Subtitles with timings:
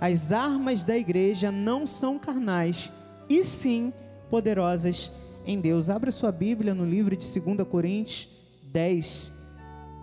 [0.00, 2.90] as armas da igreja não são carnais,
[3.28, 3.92] e sim
[4.30, 5.12] poderosas
[5.44, 5.90] em Deus.
[5.90, 8.26] Abra sua Bíblia no livro de 2 Coríntios
[8.62, 9.32] 10,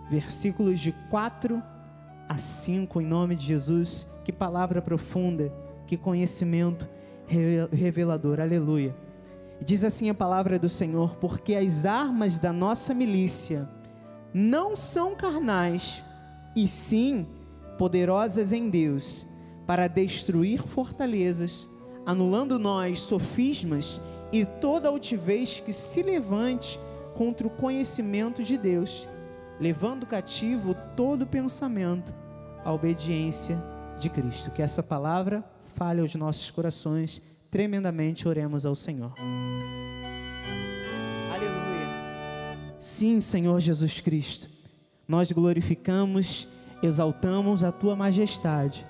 [0.08, 1.60] versículos de 4
[2.28, 4.06] a 5, em nome de Jesus.
[4.24, 5.52] Que palavra profunda,
[5.84, 6.88] que conhecimento
[7.72, 8.38] revelador.
[8.38, 8.94] Aleluia.
[9.60, 13.68] Diz assim a palavra do Senhor: Porque as armas da nossa milícia
[14.32, 16.04] não são carnais,
[16.54, 17.26] e sim
[17.76, 19.26] poderosas em Deus
[19.68, 21.68] para destruir fortalezas,
[22.06, 24.00] anulando nós sofismas
[24.32, 26.80] e toda altivez que se levante
[27.14, 29.06] contra o conhecimento de Deus,
[29.60, 32.14] levando cativo todo pensamento
[32.64, 33.62] à obediência
[34.00, 34.50] de Cristo.
[34.50, 39.12] Que essa palavra fale aos nossos corações, tremendamente oremos ao Senhor.
[41.30, 42.56] Aleluia.
[42.78, 44.48] Sim, Senhor Jesus Cristo,
[45.06, 46.48] nós glorificamos,
[46.82, 48.86] exaltamos a tua majestade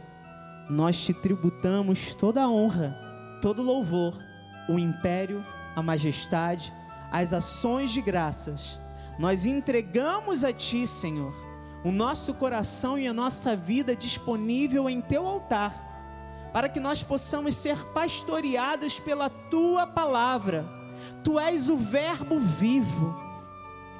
[0.68, 2.96] nós te tributamos toda a honra,
[3.40, 4.14] todo o louvor,
[4.68, 6.72] o império, a majestade,
[7.10, 8.78] as ações de graças.
[9.18, 11.34] Nós entregamos a Ti, Senhor,
[11.84, 15.86] o nosso coração e a nossa vida disponível em Teu altar,
[16.52, 20.68] para que nós possamos ser pastoreados pela Tua palavra.
[21.24, 23.18] Tu és o Verbo vivo,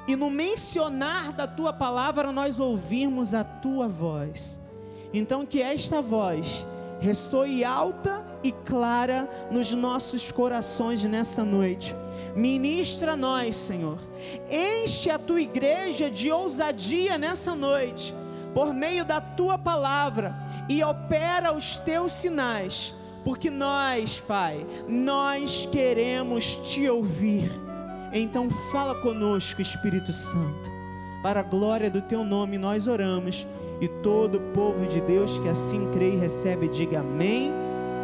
[0.07, 4.68] e no mencionar da Tua palavra nós ouvimos a Tua voz.
[5.13, 6.65] Então, que esta voz
[6.99, 11.95] ressoe alta e clara nos nossos corações nessa noite.
[12.35, 13.97] Ministra a nós, Senhor.
[14.49, 18.13] Enche a tua igreja de ousadia nessa noite,
[18.53, 20.35] por meio da tua palavra,
[20.67, 22.93] e opera os teus sinais,
[23.23, 27.51] porque nós, Pai, nós queremos te ouvir.
[28.13, 30.69] Então, fala conosco, Espírito Santo.
[31.21, 33.45] Para a glória do teu nome, nós oramos
[33.81, 37.51] e todo o povo de Deus que assim crê e recebe, diga amém,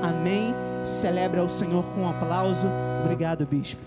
[0.02, 0.54] amém.
[0.86, 2.68] Celebra o Senhor com um aplauso.
[3.04, 3.82] Obrigado, bispo.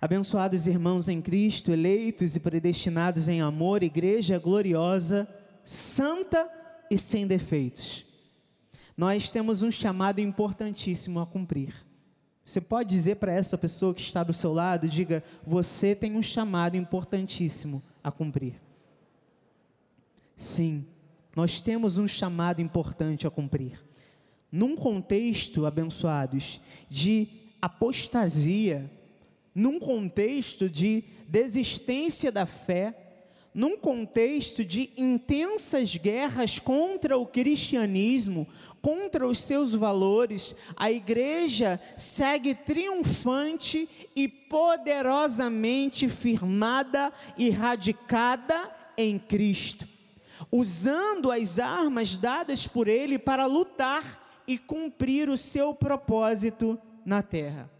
[0.00, 5.28] Abençoados irmãos em Cristo, eleitos e predestinados em amor, igreja gloriosa,
[5.62, 6.50] santa
[6.90, 8.04] e sem defeitos.
[8.96, 11.72] Nós temos um chamado importantíssimo a cumprir.
[12.44, 16.22] Você pode dizer para essa pessoa que está do seu lado, diga: você tem um
[16.22, 18.54] chamado importantíssimo a cumprir.
[20.36, 20.84] Sim,
[21.36, 23.80] nós temos um chamado importante a cumprir.
[24.50, 26.60] Num contexto, abençoados,
[26.90, 27.28] de
[27.60, 28.90] apostasia,
[29.54, 32.94] num contexto de desistência da fé,
[33.54, 38.46] num contexto de intensas guerras contra o cristianismo,
[38.82, 49.86] contra os seus valores, a igreja segue triunfante e poderosamente firmada e radicada em Cristo,
[50.50, 56.76] usando as armas dadas por Ele para lutar e cumprir o seu propósito
[57.06, 57.70] na terra.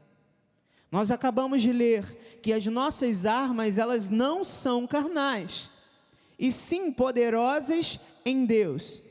[0.91, 5.69] Nós acabamos de ler que as nossas armas, elas não são carnais,
[6.39, 9.03] e sim poderosas em Deus.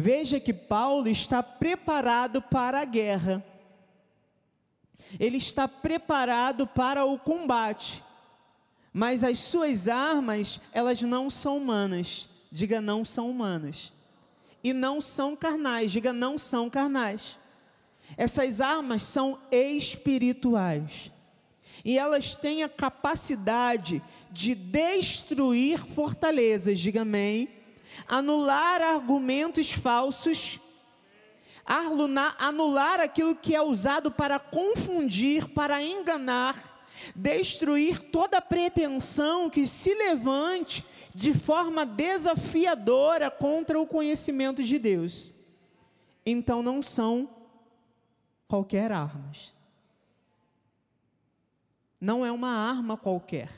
[0.00, 3.44] Veja que Paulo está preparado para a guerra.
[5.18, 8.02] Ele está preparado para o combate.
[8.94, 12.30] Mas as suas armas, elas não são humanas.
[12.50, 13.92] Diga não são humanas.
[14.64, 15.92] E não são carnais.
[15.92, 17.36] Diga não são carnais.
[18.16, 21.10] Essas armas são espirituais
[21.84, 27.48] e elas têm a capacidade de destruir fortalezas, diga amém,
[28.06, 30.58] anular argumentos falsos,
[32.38, 36.56] anular, aquilo que é usado para confundir, para enganar,
[37.14, 40.84] destruir toda pretensão que se levante
[41.14, 45.32] de forma desafiadora contra o conhecimento de Deus.
[46.26, 47.28] Então não são
[48.48, 49.60] qualquer armas
[52.00, 53.50] não é uma arma qualquer,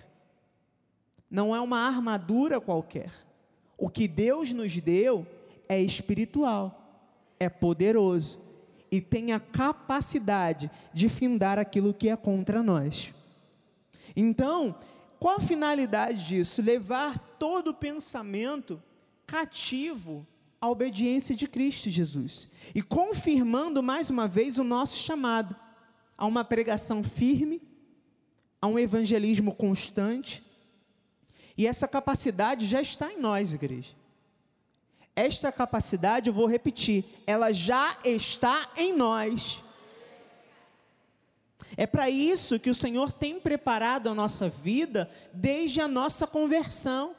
[1.31, 3.13] não é uma armadura qualquer.
[3.83, 5.27] O que Deus nos deu
[5.69, 7.05] é espiritual,
[7.41, 8.41] é poderoso
[8.93, 13.13] e tem a capacidade de findar aquilo que é contra nós.
[14.15, 14.73] Então,
[15.19, 16.63] qual a finalidade disso?
[16.63, 18.81] Levar todo o pensamento
[19.27, 20.25] cativo
[20.61, 25.57] à obediência de Cristo Jesus e confirmando mais uma vez o nosso chamado
[26.17, 27.61] a uma pregação firme
[28.61, 30.41] a um evangelismo constante.
[31.57, 33.95] E essa capacidade já está em nós, igreja.
[35.15, 39.63] Esta capacidade, eu vou repetir, ela já está em nós.
[41.77, 47.15] É para isso que o Senhor tem preparado a nossa vida desde a nossa conversão.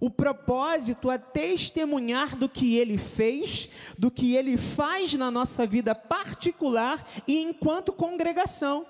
[0.00, 5.94] O propósito é testemunhar do que ele fez, do que ele faz na nossa vida
[5.94, 8.86] particular e enquanto congregação.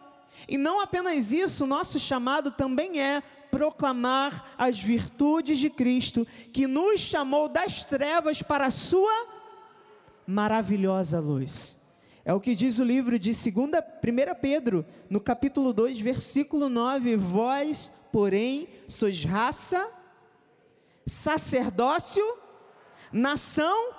[0.49, 3.23] E não apenas isso, nosso chamado também é
[3.55, 9.29] proclamar as virtudes de Cristo, que nos chamou das trevas para a sua
[10.27, 11.85] maravilhosa luz.
[12.25, 17.17] É o que diz o livro de 2 1 Pedro, no capítulo 2, versículo 9:
[17.17, 19.89] Vós, porém, sois raça,
[21.07, 22.25] sacerdócio,
[23.13, 23.93] nação,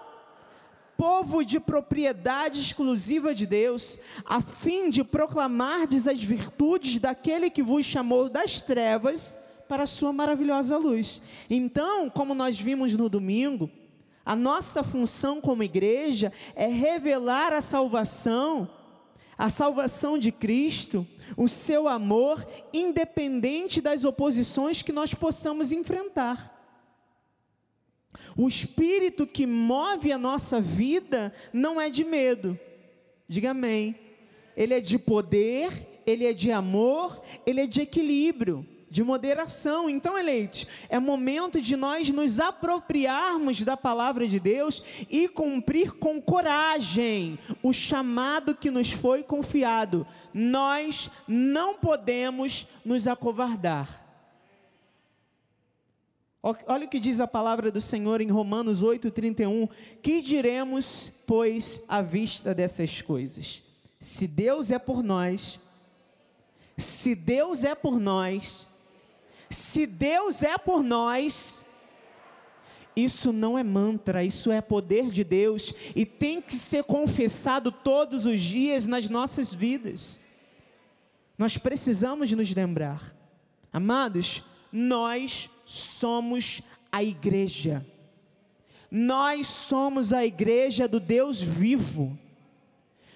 [0.98, 7.86] povo de propriedade exclusiva de Deus, a fim de proclamardes as virtudes daquele que vos
[7.86, 11.22] chamou das trevas para a sua maravilhosa luz.
[11.50, 13.70] Então, como nós vimos no domingo,
[14.26, 18.70] a nossa função como igreja é revelar a salvação,
[19.38, 21.06] a salvação de Cristo,
[21.38, 26.54] o seu amor, independente das oposições que nós possamos enfrentar.
[28.36, 32.58] O espírito que move a nossa vida não é de medo,
[33.28, 33.96] diga amém.
[34.58, 39.90] Ele é de poder, ele é de amor, ele é de equilíbrio de moderação.
[39.90, 46.22] Então, eleitos, é momento de nós nos apropriarmos da palavra de Deus e cumprir com
[46.22, 50.08] coragem o chamado que nos foi confiado.
[50.34, 54.02] Nós não podemos nos acovardar.
[56.42, 59.70] Olha o que diz a palavra do Senhor em Romanos 8,31.
[60.02, 63.62] Que diremos, pois, à vista dessas coisas?
[64.00, 65.60] Se Deus é por nós,
[66.78, 68.68] se Deus é por nós,
[69.56, 71.66] se Deus é por nós,
[72.96, 78.26] isso não é mantra, isso é poder de Deus e tem que ser confessado todos
[78.26, 80.22] os dias nas nossas vidas.
[81.38, 83.14] Nós precisamos nos lembrar,
[83.74, 86.62] amados, nós somos
[86.92, 87.86] a igreja,
[88.90, 92.18] nós somos a igreja do Deus vivo.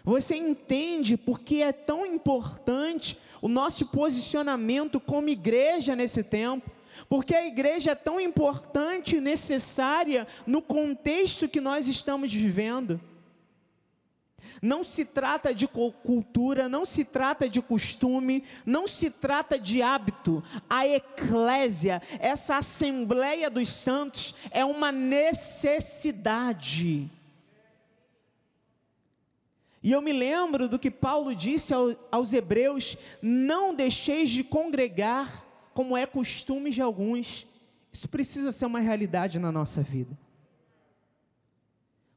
[0.04, 6.70] Você entende por que é tão importante o nosso posicionamento como igreja nesse tempo?
[7.08, 13.00] Porque a igreja é tão importante e necessária no contexto que nós estamos vivendo.
[14.62, 20.44] Não se trata de cultura, não se trata de costume, não se trata de hábito.
[20.70, 27.10] A eclésia, essa assembleia dos santos, é uma necessidade.
[29.82, 31.74] E eu me lembro do que Paulo disse
[32.12, 37.48] aos Hebreus: não deixeis de congregar, como é costume de alguns.
[37.92, 40.18] Isso precisa ser uma realidade na nossa vida.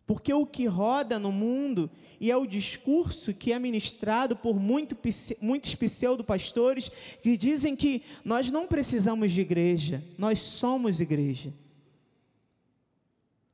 [0.06, 1.88] Porque o que roda no mundo
[2.20, 4.96] e é o discurso que é ministrado por muito,
[5.40, 6.88] muitos pseudo-pastores
[7.20, 11.52] que dizem que nós não precisamos de igreja, nós somos igreja.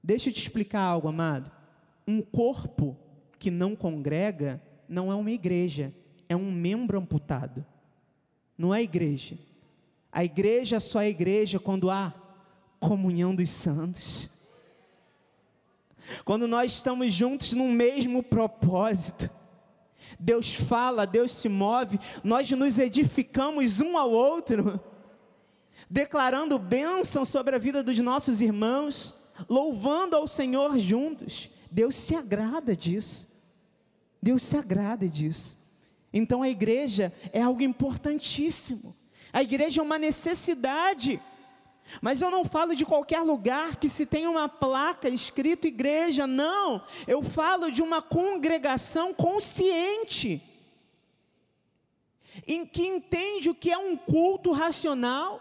[0.03, 1.51] Deixa eu te explicar algo, amado.
[2.07, 2.95] Um corpo
[3.39, 5.93] que não congrega não é uma igreja,
[6.29, 7.65] é um membro amputado.
[8.57, 9.39] Não é igreja.
[10.11, 12.13] A igreja só é igreja quando há
[12.81, 14.31] comunhão dos santos.
[16.25, 19.31] Quando nós estamos juntos no mesmo propósito.
[20.19, 24.81] Deus fala, Deus se move, nós nos edificamos um ao outro,
[25.91, 29.15] declarando bênção sobre a vida dos nossos irmãos,
[29.49, 31.51] louvando ao Senhor juntos.
[31.71, 33.29] Deus se agrada disso.
[34.21, 35.59] Deus se agrada disso.
[36.13, 38.95] Então a igreja é algo importantíssimo.
[39.33, 41.21] A igreja é uma necessidade.
[42.03, 46.83] Mas eu não falo de qualquer lugar que se tenha uma placa escrito igreja, não.
[47.07, 50.43] Eu falo de uma congregação consciente,
[52.47, 55.41] em que entende o que é um culto racional,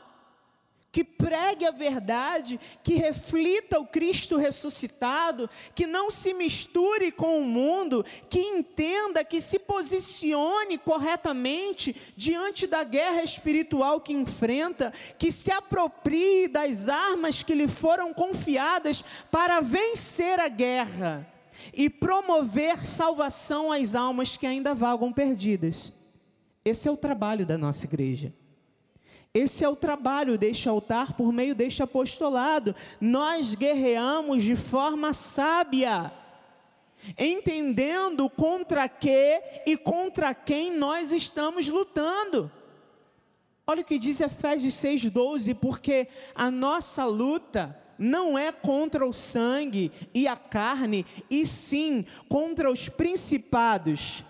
[0.98, 7.46] que pregue a verdade, que reflita o Cristo ressuscitado, que não se misture com o
[7.46, 15.51] mundo, que entenda, que se posicione corretamente diante da guerra espiritual que enfrenta, que se
[15.51, 21.32] aproprie das armas que lhe foram confiadas para vencer a guerra
[21.75, 25.94] e promover salvação às almas que ainda vagam perdidas.
[26.66, 28.34] Esse é o trabalho da nossa igreja.
[29.34, 32.75] Esse é o trabalho deste altar por meio deste apostolado.
[33.00, 36.12] Nós guerreamos de forma sábia,
[37.17, 42.51] entendendo contra que e contra quem nós estamos lutando.
[43.65, 49.91] Olha o que diz Efésios 6,12: porque a nossa luta não é contra o sangue
[50.13, 54.24] e a carne, e sim contra os principados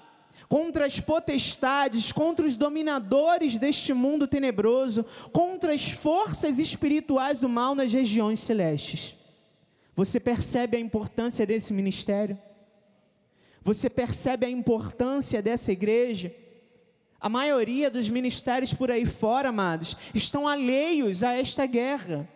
[0.48, 7.75] contra as potestades, contra os dominadores deste mundo tenebroso, contra as forças espirituais do mal
[7.75, 9.16] nas regiões celestes.
[9.96, 12.38] Você percebe a importância desse ministério?
[13.62, 16.34] Você percebe a importância dessa igreja?
[17.20, 22.30] A maioria dos ministérios por aí fora, amados, estão alheios a esta guerra.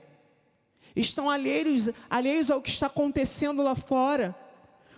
[0.95, 4.35] Estão alheios, alheios ao que está acontecendo lá fora.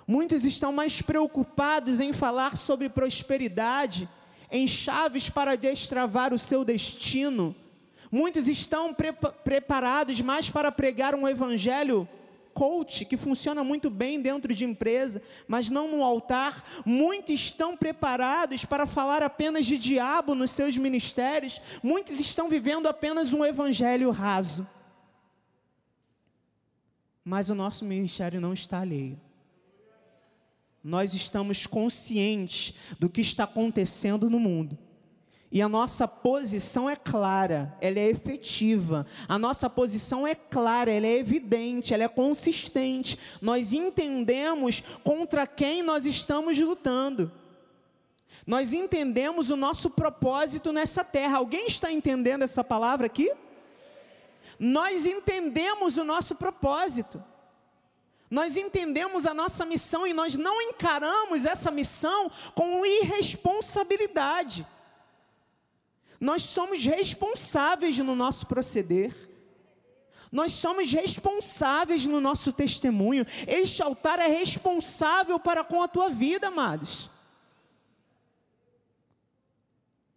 [0.07, 4.09] Muitos estão mais preocupados em falar sobre prosperidade,
[4.51, 7.55] em chaves para destravar o seu destino.
[8.11, 9.11] Muitos estão pre
[9.43, 12.07] preparados mais para pregar um evangelho
[12.53, 16.63] coach que funciona muito bem dentro de empresa, mas não no altar.
[16.85, 21.59] Muitos estão preparados para falar apenas de diabo nos seus ministérios.
[21.81, 24.67] Muitos estão vivendo apenas um evangelho raso.
[27.23, 29.19] Mas o nosso ministério não está alheio
[30.83, 34.77] nós estamos conscientes do que está acontecendo no mundo.
[35.49, 39.05] E a nossa posição é clara, ela é efetiva.
[39.27, 43.19] A nossa posição é clara, ela é evidente, ela é consistente.
[43.39, 47.31] Nós entendemos contra quem nós estamos lutando.
[48.47, 51.37] Nós entendemos o nosso propósito nessa terra.
[51.37, 53.31] Alguém está entendendo essa palavra aqui?
[54.57, 57.23] Nós entendemos o nosso propósito.
[58.33, 64.65] Nós entendemos a nossa missão e nós não encaramos essa missão com irresponsabilidade.
[66.19, 69.13] Nós somos responsáveis no nosso proceder.
[70.31, 73.23] Nós somos responsáveis no nosso testemunho.
[73.47, 77.11] Este altar é responsável para com a tua vida, amados.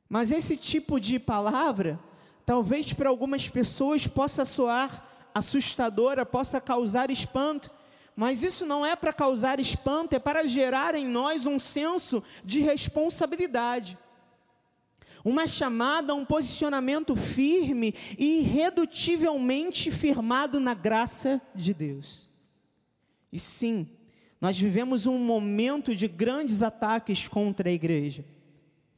[0.08, 2.00] Mas esse tipo de palavra,
[2.46, 7.75] talvez para algumas pessoas possa soar assustadora, possa causar espanto.
[8.16, 12.60] Mas isso não é para causar espanto, é para gerar em nós um senso de
[12.60, 13.98] responsabilidade.
[15.22, 22.26] Uma chamada um posicionamento firme e irredutivelmente firmado na graça de Deus.
[23.30, 23.86] E sim,
[24.40, 28.24] nós vivemos um momento de grandes ataques contra a igreja.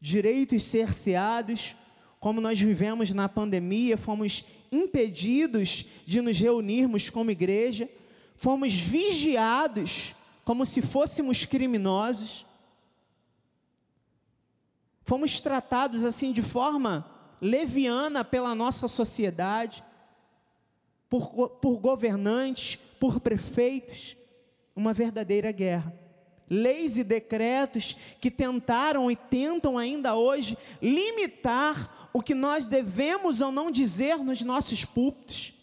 [0.01, 1.75] Direitos cerceados,
[2.21, 7.89] como nós vivemos na pandemia, fomos impedidos de nos reunirmos como igreja
[8.39, 10.15] fomos vigiados
[10.45, 12.47] como se fôssemos criminosos,
[15.03, 17.05] fomos tratados assim de forma
[17.41, 19.85] leviana pela nossa sociedade,
[21.11, 24.17] por, por governantes, por prefeitos,
[24.75, 25.93] uma verdadeira guerra.
[26.49, 33.51] Leis e decretos que tentaram e tentam ainda hoje limitar o que nós devemos ou
[33.51, 35.58] não dizer nos nossos púlpitos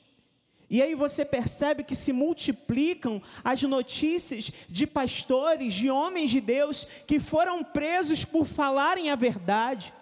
[0.70, 6.88] e aí você percebe que se multiplicam as notícias de pastores, de homens de Deus
[7.06, 9.94] que foram presos por falarem a verdade,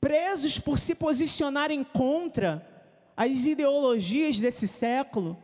[0.00, 2.64] presos por se posicionarem contra
[3.16, 5.36] as ideologias desse século,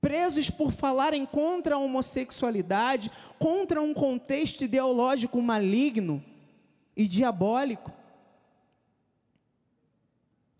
[0.00, 6.24] presos por falarem contra a homossexualidade, contra um contexto ideológico maligno
[6.96, 7.97] e diabólico.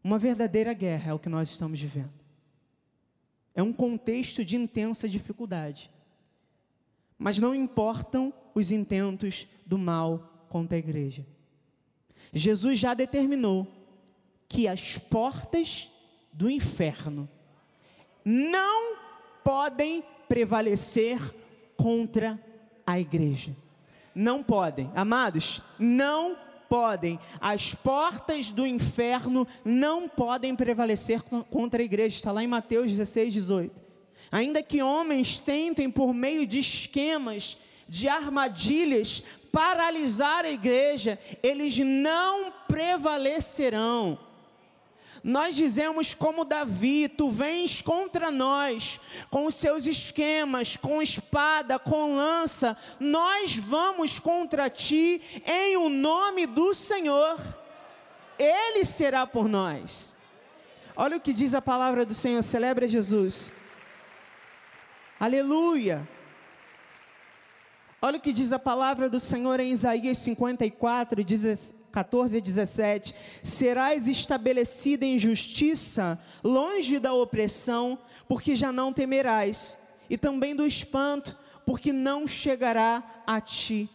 [0.08, 2.08] Uma verdadeira guerra é o que nós estamos vivendo.
[3.54, 5.90] É um contexto de intensa dificuldade.
[7.18, 11.26] Mas não importam os intentos do mal contra a igreja.
[12.32, 13.66] Jesus já determinou
[14.48, 15.90] que as portas
[16.32, 17.28] do inferno
[18.24, 18.96] não
[19.44, 21.20] podem prevalecer
[21.76, 22.42] contra
[22.86, 23.54] a igreja.
[24.14, 24.90] Não podem.
[24.94, 32.16] Amados, não podem, as portas do inferno não podem prevalecer contra a igreja.
[32.16, 33.82] Está lá em Mateus 16, 18.
[34.30, 37.56] Ainda que homens tentem, por meio de esquemas,
[37.88, 44.27] de armadilhas, paralisar a igreja, eles não prevalecerão.
[45.22, 52.16] Nós dizemos como Davi: Tu vens contra nós, com os seus esquemas, com espada, com
[52.16, 57.38] lança, nós vamos contra ti em o nome do Senhor,
[58.38, 60.16] Ele será por nós.
[60.94, 63.52] Olha o que diz a palavra do Senhor, celebra Jesus.
[65.18, 66.08] Aleluia.
[68.00, 71.25] Olha o que diz a palavra do Senhor em Isaías 54,
[71.98, 79.76] 14 e 17: Serás estabelecida em justiça, longe da opressão, porque já não temerás,
[80.08, 81.36] e também do espanto,
[81.66, 83.88] porque não chegará a ti.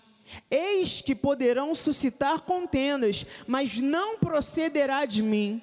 [0.52, 5.62] Eis que poderão suscitar contendas, mas não procederá de mim.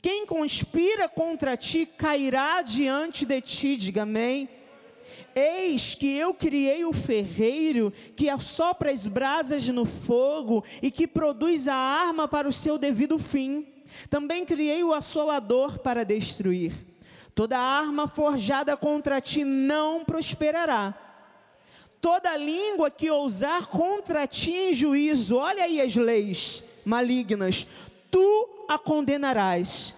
[0.00, 4.48] Quem conspira contra ti cairá diante de ti, diga amém.
[5.34, 11.66] Eis que eu criei o ferreiro que assopra as brasas no fogo e que produz
[11.66, 13.66] a arma para o seu devido fim.
[14.08, 16.72] Também criei o assolador para destruir.
[17.34, 20.94] Toda arma forjada contra ti não prosperará.
[22.00, 27.66] Toda língua que ousar contra ti em juízo, olha aí as leis malignas,
[28.10, 29.94] tu a condenarás.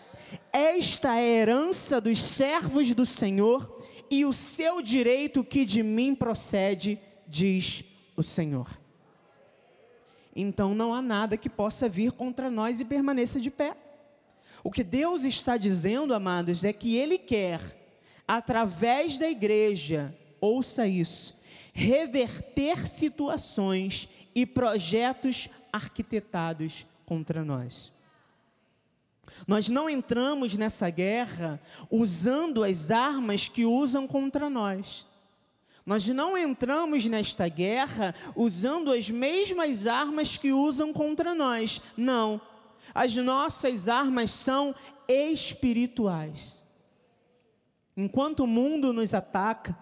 [0.53, 3.76] Esta é a herança dos servos do Senhor
[4.11, 7.85] e o seu direito que de mim procede, diz
[8.17, 8.69] o Senhor.
[10.35, 13.77] Então não há nada que possa vir contra nós e permaneça de pé.
[14.63, 17.61] O que Deus está dizendo, amados, é que Ele quer,
[18.27, 21.41] através da igreja, ouça isso,
[21.73, 27.96] reverter situações e projetos arquitetados contra nós.
[29.47, 35.07] Nós não entramos nessa guerra usando as armas que usam contra nós.
[35.85, 41.81] Nós não entramos nesta guerra usando as mesmas armas que usam contra nós.
[41.97, 42.41] Não.
[42.93, 44.75] As nossas armas são
[45.09, 46.65] espirituais.
[47.97, 49.79] Enquanto o mundo nos ataca,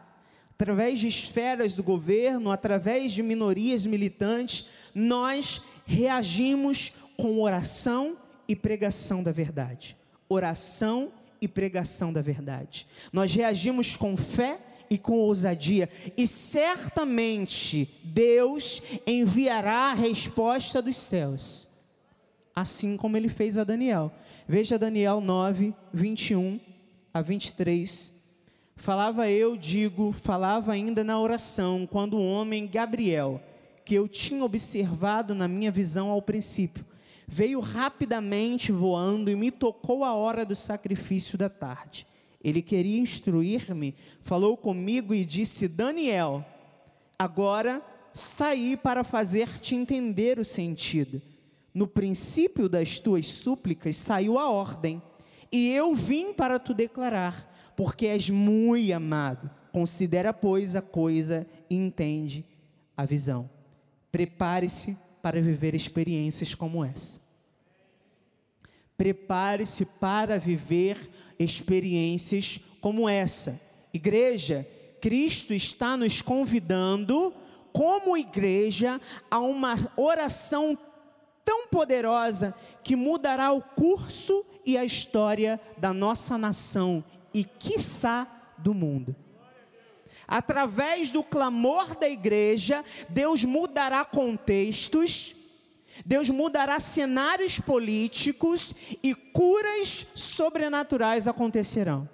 [0.50, 8.16] através de esferas do governo, através de minorias militantes, nós reagimos com oração
[8.48, 9.96] e pregação da verdade.
[10.28, 12.86] Oração e pregação da verdade.
[13.12, 14.58] Nós reagimos com fé
[14.88, 21.66] e com ousadia, e certamente Deus enviará a resposta dos céus,
[22.54, 24.12] assim como ele fez a Daniel.
[24.46, 26.60] Veja Daniel 9, 21
[27.12, 28.14] a 23.
[28.76, 33.40] Falava eu, digo, falava ainda na oração, quando o homem Gabriel,
[33.84, 36.84] que eu tinha observado na minha visão ao princípio,
[37.26, 42.06] veio rapidamente voando e me tocou a hora do sacrifício da tarde.
[42.42, 46.44] Ele queria instruir-me, falou comigo e disse: Daniel,
[47.18, 51.22] agora saí para fazer-te entender o sentido.
[51.72, 55.02] No princípio das tuas súplicas saiu a ordem,
[55.50, 59.50] e eu vim para te declarar, porque és muito amado.
[59.72, 62.44] Considera, pois, a coisa e entende
[62.96, 63.50] a visão.
[64.12, 67.23] Prepare-se para viver experiências como essa.
[68.96, 73.60] Prepare-se para viver experiências como essa.
[73.92, 74.66] Igreja,
[75.00, 77.34] Cristo está nos convidando,
[77.72, 80.78] como igreja, a uma oração
[81.44, 88.26] tão poderosa que mudará o curso e a história da nossa nação e, quiçá,
[88.58, 89.14] do mundo.
[90.26, 95.34] Através do clamor da igreja, Deus mudará contextos,
[96.04, 102.08] Deus mudará cenários políticos e curas sobrenaturais acontecerão.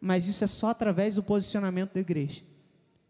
[0.00, 2.42] Mas isso é só através do posicionamento da igreja.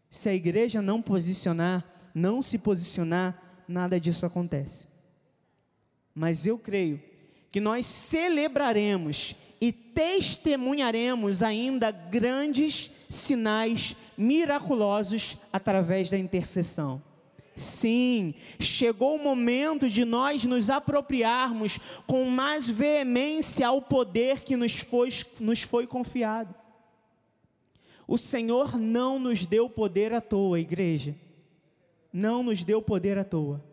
[0.09, 4.87] Se a igreja não posicionar, não se posicionar, nada disso acontece.
[6.13, 7.01] Mas eu creio
[7.51, 17.01] que nós celebraremos e testemunharemos ainda grandes sinais miraculosos através da intercessão.
[17.55, 24.77] Sim, chegou o momento de nós nos apropriarmos com mais veemência ao poder que nos
[24.77, 26.53] foi, nos foi confiado.
[28.07, 31.15] O Senhor não nos deu poder à toa, igreja.
[32.11, 33.63] Não nos deu poder à toa.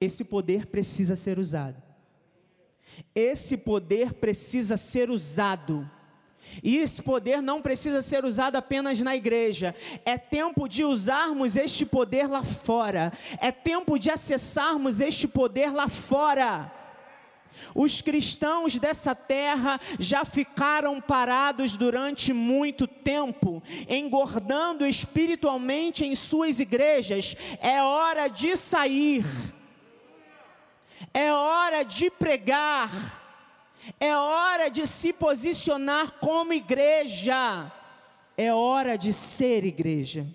[0.00, 1.82] Esse poder precisa ser usado.
[3.14, 5.88] Esse poder precisa ser usado.
[6.62, 9.74] E esse poder não precisa ser usado apenas na igreja.
[10.04, 13.12] É tempo de usarmos este poder lá fora.
[13.40, 16.72] É tempo de acessarmos este poder lá fora.
[17.74, 27.36] Os cristãos dessa terra já ficaram parados durante muito tempo, engordando espiritualmente em suas igrejas.
[27.60, 29.24] É hora de sair.
[31.12, 33.25] É hora de pregar
[34.00, 37.72] é hora de se posicionar como igreja.
[38.36, 40.26] É hora de ser igreja.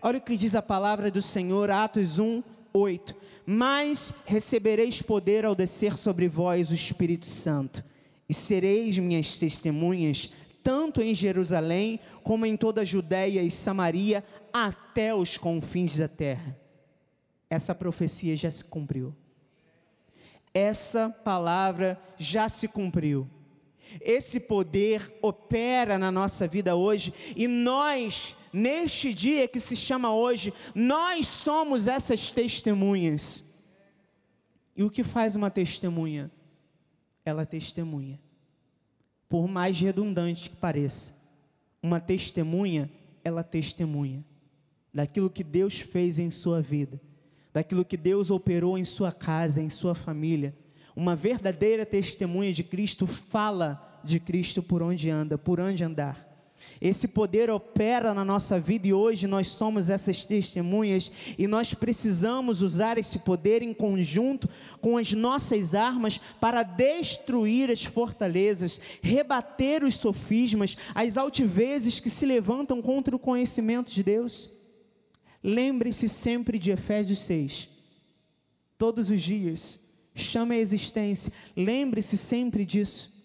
[0.00, 3.16] Olha o que diz a palavra do Senhor, Atos 1, 8.
[3.44, 7.82] Mas recebereis poder ao descer sobre vós o Espírito Santo,
[8.28, 10.30] e sereis minhas testemunhas,
[10.62, 16.56] tanto em Jerusalém, como em toda a Judéia e Samaria, até os confins da terra.
[17.48, 19.14] Essa profecia já se cumpriu
[20.58, 23.28] essa palavra já se cumpriu.
[24.00, 30.52] Esse poder opera na nossa vida hoje e nós, neste dia que se chama hoje,
[30.74, 33.64] nós somos essas testemunhas.
[34.76, 36.30] E o que faz uma testemunha?
[37.24, 38.20] Ela testemunha.
[39.28, 41.14] Por mais redundante que pareça,
[41.82, 42.90] uma testemunha,
[43.24, 44.24] ela testemunha
[44.92, 47.00] daquilo que Deus fez em sua vida,
[47.58, 50.54] daquilo que Deus operou em sua casa, em sua família.
[50.94, 56.24] Uma verdadeira testemunha de Cristo fala de Cristo por onde anda, por onde andar.
[56.80, 62.62] Esse poder opera na nossa vida e hoje nós somos essas testemunhas e nós precisamos
[62.62, 64.48] usar esse poder em conjunto
[64.80, 72.24] com as nossas armas para destruir as fortalezas, rebater os sofismas, as altivezes que se
[72.24, 74.57] levantam contra o conhecimento de Deus.
[75.42, 77.68] Lembre-se sempre de Efésios 6.
[78.76, 79.80] Todos os dias,
[80.14, 83.18] chame a existência, lembre-se sempre disso.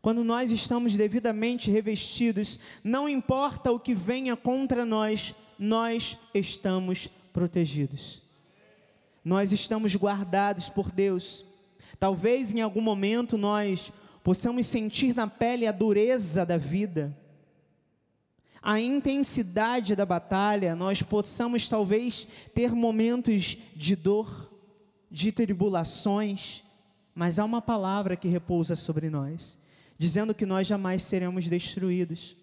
[0.00, 8.20] Quando nós estamos devidamente revestidos, não importa o que venha contra nós, nós estamos protegidos.
[9.24, 11.44] Nós estamos guardados por Deus.
[12.00, 13.92] Talvez em algum momento nós
[14.24, 17.16] possamos sentir na pele a dureza da vida,
[18.62, 24.50] a intensidade da batalha, nós possamos talvez ter momentos de dor,
[25.10, 26.62] de tribulações,
[27.14, 29.60] mas há uma palavra que repousa sobre nós
[30.02, 32.36] dizendo que nós jamais seremos destruídos.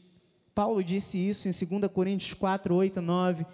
[0.55, 3.45] Paulo disse isso em 2 Coríntios 4, 8, 9.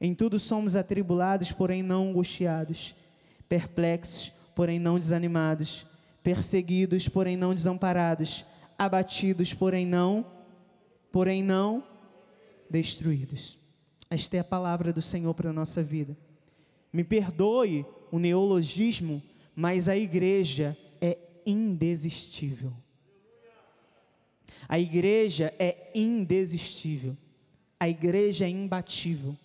[0.00, 2.94] Em tudo somos atribulados, porém não angustiados,
[3.48, 5.84] perplexos, porém não desanimados,
[6.22, 8.44] perseguidos, porém não desamparados,
[8.78, 10.24] abatidos, porém não,
[11.14, 11.84] porém não
[12.68, 13.56] destruídos.
[14.10, 16.18] Esta é a palavra do Senhor para a nossa vida.
[16.92, 19.22] Me perdoe o neologismo,
[19.54, 22.72] mas a igreja é indesistível.
[24.68, 27.16] A igreja é indesistível.
[27.78, 29.36] A igreja é imbatível.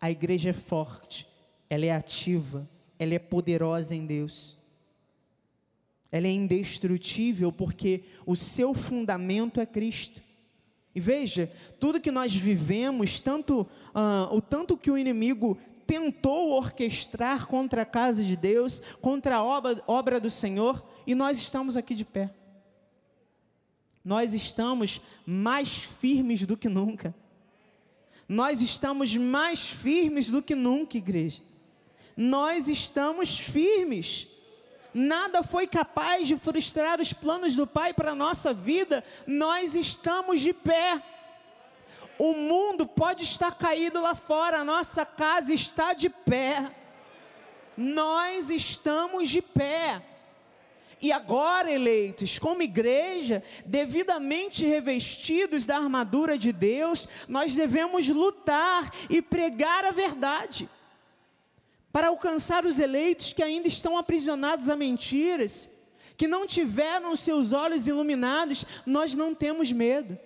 [0.00, 1.26] A igreja é forte.
[1.68, 2.70] Ela é ativa.
[3.00, 4.56] Ela é poderosa em Deus.
[6.12, 10.24] Ela é indestrutível porque o seu fundamento é Cristo.
[10.96, 15.56] E veja, tudo que nós vivemos, tanto uh, o tanto que o inimigo
[15.86, 21.38] tentou orquestrar contra a casa de Deus, contra a obra, obra do Senhor, e nós
[21.38, 22.32] estamos aqui de pé
[24.06, 27.12] nós estamos mais firmes do que nunca.
[28.28, 31.42] Nós estamos mais firmes do que nunca, igreja.
[32.16, 34.28] Nós estamos firmes.
[34.98, 39.04] Nada foi capaz de frustrar os planos do Pai para a nossa vida.
[39.26, 41.02] Nós estamos de pé.
[42.18, 46.70] O mundo pode estar caído lá fora, a nossa casa está de pé.
[47.76, 50.00] Nós estamos de pé.
[50.98, 59.20] E agora, eleitos, como igreja, devidamente revestidos da armadura de Deus, nós devemos lutar e
[59.20, 60.66] pregar a verdade,
[61.96, 65.70] para alcançar os eleitos que ainda estão aprisionados a mentiras,
[66.14, 70.18] que não tiveram seus olhos iluminados, nós não temos medo.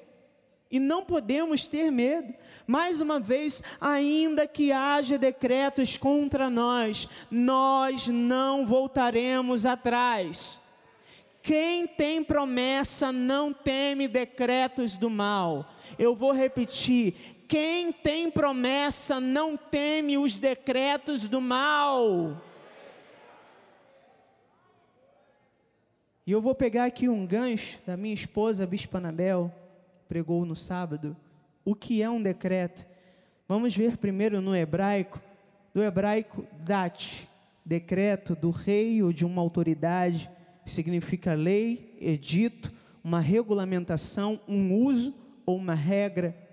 [0.68, 2.34] E não podemos ter medo.
[2.66, 10.58] Mais uma vez, ainda que haja decretos contra nós, nós não voltaremos atrás.
[11.40, 15.72] Quem tem promessa não teme decretos do mal.
[15.96, 17.14] Eu vou repetir:
[17.50, 22.40] quem tem promessa não teme os decretos do mal.
[26.24, 29.52] E eu vou pegar aqui um gancho da minha esposa, a Bispa Anabel,
[29.98, 31.16] que pregou no sábado.
[31.64, 32.86] O que é um decreto?
[33.48, 35.20] Vamos ver primeiro no hebraico.
[35.74, 37.28] Do hebraico, dat,
[37.64, 40.30] decreto do rei ou de uma autoridade
[40.64, 45.12] significa lei, edito, uma regulamentação, um uso
[45.44, 46.48] ou uma regra.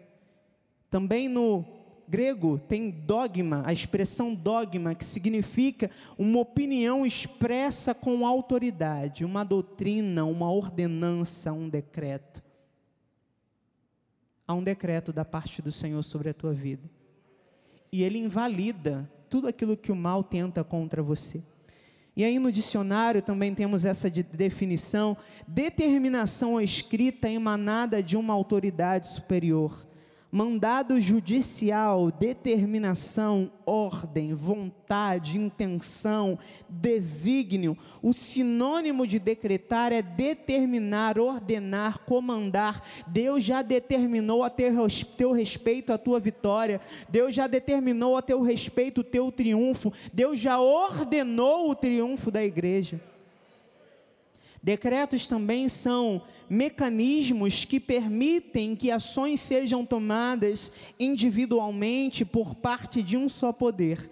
[0.90, 1.66] Também no
[2.08, 10.24] grego tem dogma, a expressão dogma, que significa uma opinião expressa com autoridade, uma doutrina,
[10.26, 12.42] uma ordenança, um decreto.
[14.48, 16.90] Há um decreto da parte do Senhor sobre a tua vida.
[17.92, 21.44] E ele invalida tudo aquilo que o mal tenta contra você.
[22.16, 29.08] E aí no dicionário também temos essa de definição: determinação escrita emanada de uma autoridade
[29.08, 29.87] superior
[30.32, 36.38] mandado judicial, determinação, ordem, vontade, intenção,
[36.68, 37.78] desígnio.
[38.02, 42.84] O sinônimo de decretar é determinar, ordenar, comandar.
[43.08, 46.82] Deus já determinou a teu respeito a tua vitória.
[47.10, 49.94] Deus já determinou a teu respeito o teu triunfo.
[50.14, 53.00] Deus já ordenou o triunfo da igreja.
[54.62, 63.28] Decretos também são mecanismos que permitem que ações sejam tomadas individualmente por parte de um
[63.28, 64.10] só poder.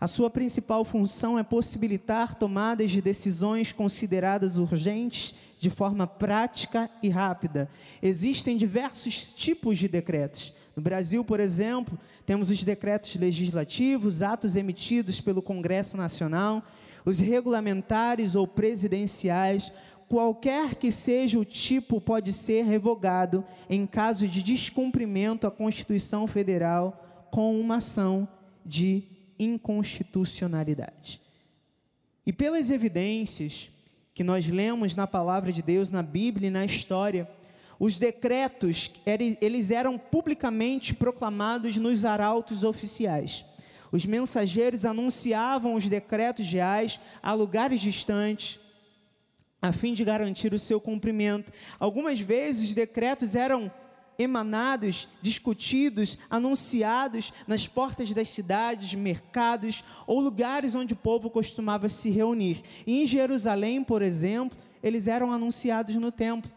[0.00, 7.08] A sua principal função é possibilitar tomadas de decisões consideradas urgentes de forma prática e
[7.08, 7.68] rápida.
[8.00, 10.54] Existem diversos tipos de decretos.
[10.76, 16.62] No Brasil, por exemplo, temos os decretos legislativos, atos emitidos pelo Congresso Nacional,
[17.04, 19.72] os regulamentares ou presidenciais,
[20.08, 27.28] qualquer que seja o tipo, pode ser revogado em caso de descumprimento à Constituição Federal
[27.30, 28.26] com uma ação
[28.64, 29.04] de
[29.38, 31.20] inconstitucionalidade.
[32.26, 33.70] E pelas evidências
[34.14, 37.28] que nós lemos na palavra de Deus, na Bíblia e na história,
[37.78, 38.92] os decretos,
[39.40, 43.44] eles eram publicamente proclamados nos arautos oficiais.
[43.92, 48.58] Os mensageiros anunciavam os decretos reais a lugares distantes,
[49.60, 51.52] a fim de garantir o seu cumprimento.
[51.78, 53.70] Algumas vezes os decretos eram
[54.18, 62.10] emanados, discutidos, anunciados nas portas das cidades, mercados ou lugares onde o povo costumava se
[62.10, 62.62] reunir.
[62.86, 66.50] E em Jerusalém, por exemplo, eles eram anunciados no templo.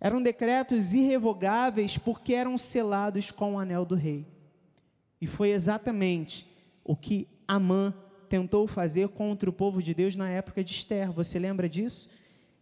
[0.00, 4.24] Eram decretos irrevogáveis porque eram selados com o anel do rei.
[5.20, 6.46] E foi exatamente
[6.84, 7.92] o que Amã
[8.28, 11.10] tentou fazer contra o povo de Deus na época de Esther.
[11.12, 12.08] Você lembra disso?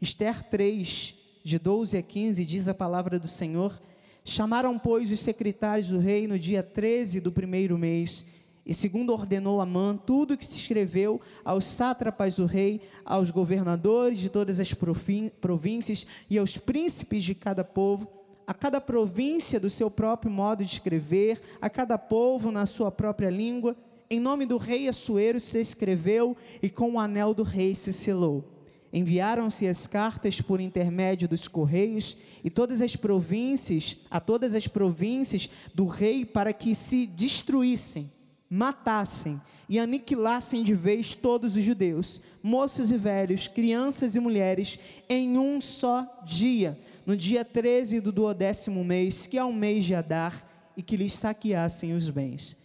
[0.01, 3.81] Esther 3, de 12 a 15, diz a palavra do Senhor:
[4.25, 8.27] Chamaram, pois, os secretários do rei no dia 13 do primeiro mês,
[8.67, 14.29] e segundo ordenou Amã, tudo que se escreveu aos sátrapas do rei, aos governadores de
[14.29, 18.11] todas as províncias e aos príncipes de cada povo,
[18.45, 23.31] a cada província do seu próprio modo de escrever, a cada povo na sua própria
[23.31, 23.77] língua,
[24.11, 28.53] em nome do rei Assuero se escreveu e com o anel do rei se selou.
[28.93, 35.51] Enviaram-se as cartas por intermédio dos correios e todas as províncias, a todas as províncias
[35.75, 38.11] do rei para que se destruíssem,
[38.49, 45.37] matassem e aniquilassem de vez todos os judeus, moços e velhos, crianças e mulheres, em
[45.37, 50.49] um só dia, no dia 13 do duodécimo mês, que é o mês de Adar,
[50.77, 52.57] e que lhes saqueassem os bens.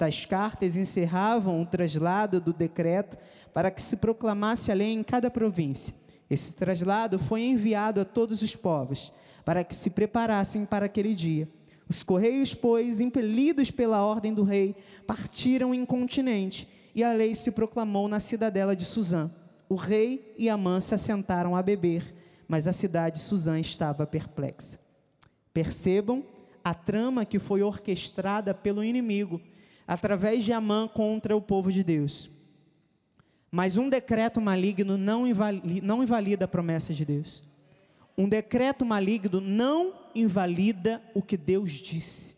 [0.00, 3.18] Tais cartas encerravam o traslado do decreto
[3.52, 5.94] para que se proclamasse a lei em cada província.
[6.30, 9.12] Esse traslado foi enviado a todos os povos,
[9.44, 11.46] para que se preparassem para aquele dia.
[11.86, 14.74] Os correios, pois, impelidos pela ordem do rei,
[15.06, 19.30] partiram incontinente, e a lei se proclamou na cidadela de Suzã.
[19.68, 22.14] O rei e Amã se assentaram a beber,
[22.48, 24.78] mas a cidade de Suzã estava perplexa.
[25.52, 26.24] Percebam
[26.64, 29.42] a trama que foi orquestrada pelo inimigo
[29.90, 32.30] através de Amã contra o povo de Deus.
[33.50, 37.42] Mas um decreto maligno não invalida, não invalida a promessa de Deus.
[38.16, 42.36] Um decreto maligno não invalida o que Deus disse.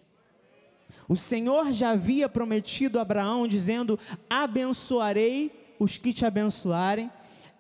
[1.06, 3.98] O Senhor já havia prometido a Abraão, dizendo:
[4.30, 7.10] Abençoarei os que te abençoarem,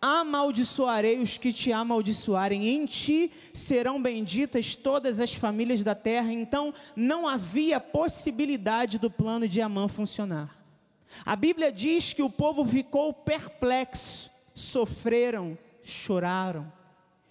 [0.02, 6.32] amaldiçoarei os que te amaldiçoarem, em ti serão benditas todas as famílias da terra.
[6.32, 10.60] Então, não havia possibilidade do plano de Amã funcionar.
[11.24, 16.70] A Bíblia diz que o povo ficou perplexo, sofreram, choraram.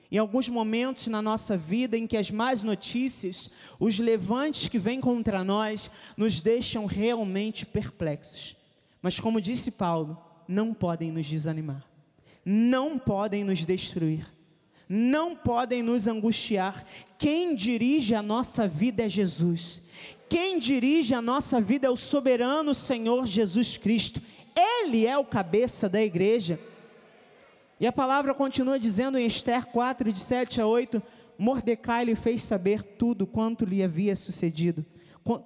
[0.09, 5.01] Em alguns momentos na nossa vida em que as más notícias, os levantes que vêm
[5.01, 8.55] contra nós, nos deixam realmente perplexos.
[9.01, 11.90] Mas, como disse Paulo, não podem nos desanimar
[12.45, 14.25] não podem nos destruir,
[14.87, 16.85] não podem nos angustiar.
[17.17, 19.81] Quem dirige a nossa vida é Jesus.
[20.27, 24.21] Quem dirige a nossa vida é o soberano Senhor Jesus Cristo.
[24.55, 26.59] Ele é o cabeça da igreja.
[27.79, 31.01] E a palavra continua dizendo em Esther 4, de 7 a 8:
[31.37, 34.85] Mordecai lhe fez saber tudo quanto lhe havia sucedido,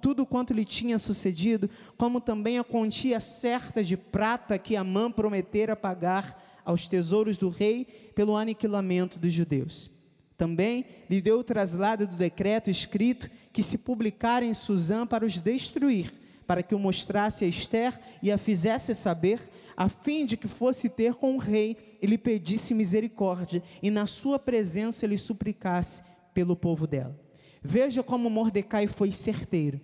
[0.02, 5.74] tudo quanto lhe tinha sucedido, como também a quantia certa de prata que Amã prometera
[5.74, 9.92] pagar aos tesouros do rei pelo aniquilamento dos judeus.
[10.36, 15.38] Também lhe deu o traslado do decreto escrito que se publicara em Suzã para os
[15.38, 16.12] destruir,
[16.46, 19.40] para que o mostrasse a Esther e a fizesse saber,
[19.76, 24.06] a fim de que fosse ter com o rei e lhe pedisse misericórdia, e na
[24.06, 26.02] sua presença lhe suplicasse
[26.34, 27.18] pelo povo dela.
[27.62, 29.80] Veja como Mordecai foi certeiro.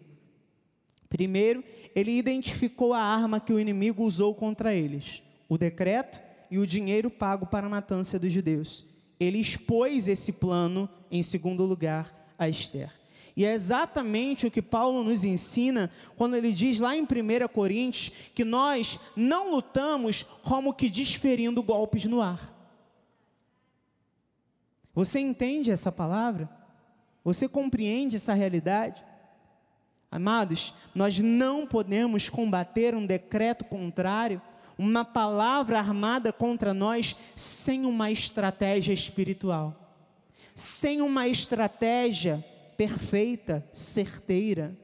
[1.09, 1.62] Primeiro,
[1.95, 6.21] ele identificou a arma que o inimigo usou contra eles: o decreto
[6.53, 8.85] e o dinheiro pago para a matança dos judeus.
[9.19, 12.93] Ele expôs esse plano, em segundo lugar, a Esther.
[13.35, 17.07] E é exatamente o que Paulo nos ensina quando ele diz lá em 1
[17.49, 22.53] Coríntios que nós não lutamos como que desferindo golpes no ar.
[24.95, 26.51] Você entende essa palavra?
[27.25, 29.03] Você compreende essa realidade?
[30.11, 34.43] Amados, nós não podemos combater um decreto contrário
[34.79, 39.77] uma palavra armada contra nós sem uma estratégia espiritual,
[40.55, 42.45] sem uma estratégia
[42.77, 44.77] perfeita, certeira.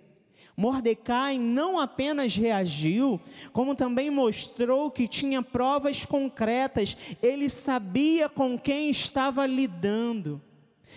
[0.57, 3.21] Mordecai não apenas reagiu,
[3.53, 10.43] como também mostrou que tinha provas concretas, ele sabia com quem estava lidando.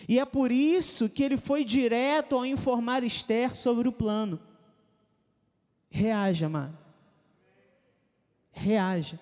[0.10, 4.40] E é por isso que ele foi direto ao informar Esther sobre o plano.
[5.92, 6.81] Reaja, amado.
[8.52, 9.20] Reaja.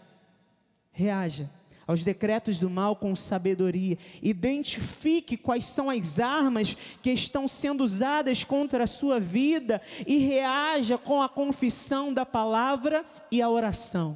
[0.91, 1.49] Reaja
[1.89, 3.97] aos decretos do mal com sabedoria.
[4.21, 10.99] Identifique quais são as armas que estão sendo usadas contra a sua vida e reaja
[10.99, 14.15] com a confissão da palavra e a oração.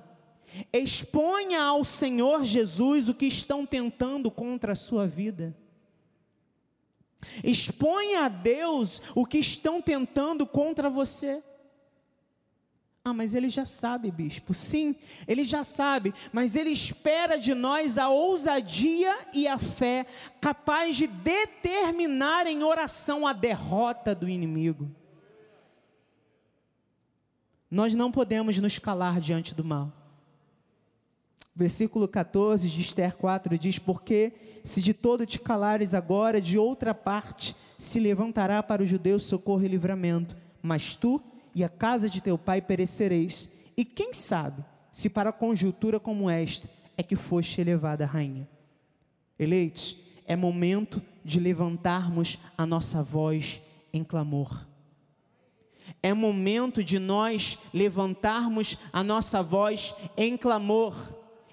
[0.71, 5.57] Exponha ao Senhor Jesus o que estão tentando contra a sua vida.
[7.43, 11.41] Exponha a Deus o que estão tentando contra você.
[13.05, 14.53] Ah, mas ele já sabe, bispo.
[14.53, 14.95] Sim,
[15.27, 20.05] ele já sabe, mas ele espera de nós a ousadia e a fé,
[20.39, 24.89] capaz de determinar em oração a derrota do inimigo.
[27.69, 29.91] Nós não podemos nos calar diante do mal.
[31.53, 34.31] Versículo 14 de Esther 4 diz: Porque
[34.63, 39.65] se de todo te calares agora, de outra parte se levantará para os judeus socorro
[39.65, 41.21] e livramento, mas tu
[41.55, 43.49] e a casa de teu pai perecereis.
[43.75, 48.47] E quem sabe se para conjuntura como esta é que foste elevada rainha.
[49.37, 53.61] Eleitos, é momento de levantarmos a nossa voz
[53.91, 54.65] em clamor.
[56.01, 60.95] É momento de nós levantarmos a nossa voz em clamor.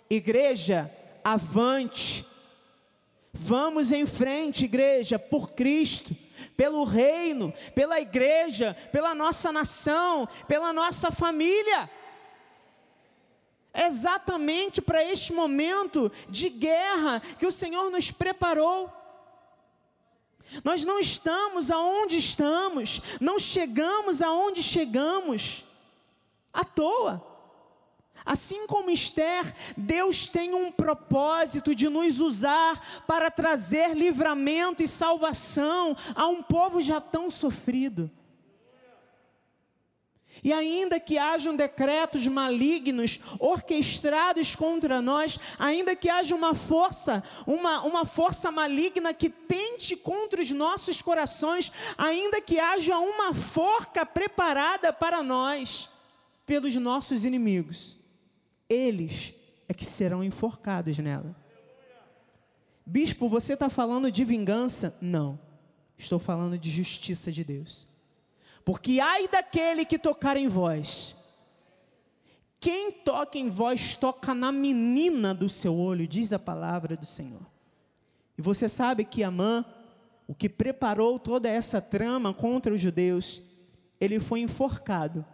[0.09, 0.91] Igreja,
[1.25, 2.25] avante.
[3.33, 6.15] Vamos em frente, igreja, por Cristo
[6.61, 11.89] pelo reino, pela igreja, pela nossa nação, pela nossa família.
[13.73, 18.93] exatamente para este momento de guerra que o Senhor nos preparou.
[20.63, 25.65] Nós não estamos aonde estamos, não chegamos aonde chegamos
[26.53, 27.27] à toa.
[28.25, 35.97] Assim como Esther, Deus tem um propósito de nos usar para trazer livramento e salvação
[36.15, 38.11] a um povo já tão sofrido.
[40.43, 47.83] E ainda que hajam decretos malignos orquestrados contra nós, ainda que haja uma força, uma,
[47.83, 54.93] uma força maligna que tente contra os nossos corações, ainda que haja uma forca preparada
[54.93, 55.91] para nós
[56.47, 57.97] pelos nossos inimigos,
[58.71, 59.35] eles
[59.69, 61.37] é que serão enforcados nela.
[62.87, 64.97] Bispo, você está falando de vingança?
[65.03, 65.39] Não,
[65.99, 67.87] estou falando de justiça de Deus.
[68.65, 71.17] Porque ai daquele que tocar em vós.
[72.61, 77.47] Quem toca em vós toca na menina do seu olho, diz a palavra do Senhor.
[78.37, 79.65] E você sabe que Amã,
[80.27, 83.43] o que preparou toda essa trama contra os judeus,
[84.01, 85.25] ele foi enforcado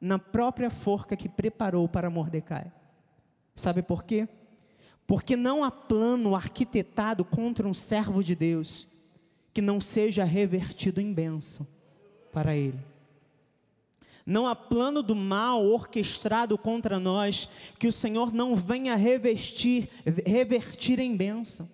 [0.00, 2.72] na própria forca que preparou para Mordecai.
[3.54, 4.28] Sabe por quê?
[5.06, 8.88] Porque não há plano arquitetado contra um servo de Deus
[9.52, 11.66] que não seja revertido em bênção
[12.32, 12.78] para ele.
[14.24, 19.88] Não há plano do mal orquestrado contra nós que o Senhor não venha revestir,
[20.26, 21.68] revertir em bênção.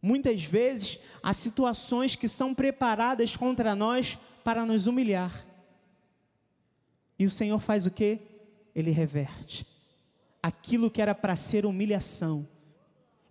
[0.00, 5.44] Muitas vezes há situações que são preparadas contra nós para nos humilhar.
[7.18, 8.18] E o Senhor faz o que?
[8.74, 9.66] Ele reverte.
[10.42, 12.46] Aquilo que era para ser humilhação,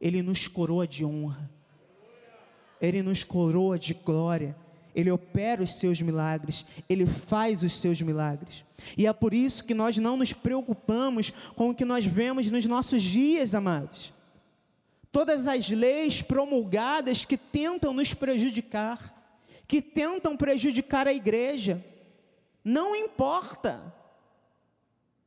[0.02, 1.49] Ele nos coroa de honra.
[2.82, 4.56] Ele nos coroa de glória.
[4.95, 8.63] Ele opera os seus milagres, Ele faz os seus milagres.
[8.97, 12.65] E é por isso que nós não nos preocupamos com o que nós vemos nos
[12.65, 14.13] nossos dias, amados.
[15.12, 19.23] Todas as leis promulgadas que tentam nos prejudicar,
[19.67, 21.84] que tentam prejudicar a igreja.
[22.63, 23.93] Não importa.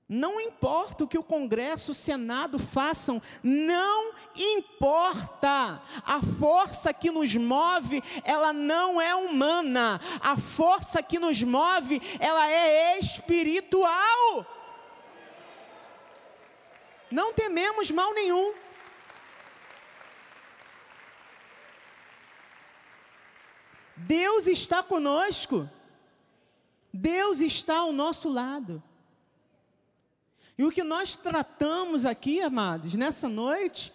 [0.09, 5.83] Não importa o que o Congresso, o Senado façam, não importa.
[6.05, 10.01] A força que nos move, ela não é humana.
[10.20, 14.46] A força que nos move, ela é espiritual.
[17.11, 18.54] Não tememos mal nenhum.
[24.07, 25.69] Deus está conosco.
[26.92, 28.83] Deus está ao nosso lado.
[30.57, 33.92] E o que nós tratamos aqui, amados, nessa noite,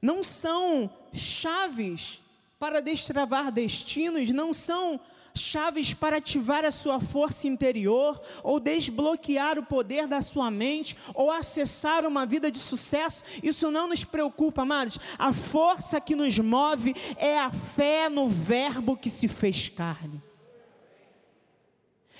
[0.00, 2.20] não são chaves
[2.58, 5.00] para destravar destinos, não são
[5.34, 11.30] chaves para ativar a sua força interior, ou desbloquear o poder da sua mente, ou
[11.30, 13.24] acessar uma vida de sucesso.
[13.42, 14.98] Isso não nos preocupa, amados.
[15.18, 20.22] A força que nos move é a fé no Verbo que se fez carne.